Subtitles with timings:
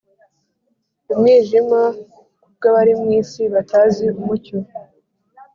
[1.11, 1.81] umwijima,
[2.41, 4.57] kukw abari mw isi batazi umucyo